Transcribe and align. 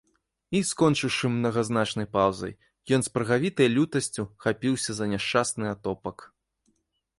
І, 0.59 0.59
скончыўшы 0.69 1.29
мнагазначнай 1.33 2.07
паўзай, 2.15 2.55
ён 2.97 3.01
з 3.09 3.13
прагавітай 3.19 3.67
лютасцю 3.77 4.27
хапіўся 4.49 4.91
за 5.03 5.11
няшчасны 5.15 5.65
атопак. 5.77 6.17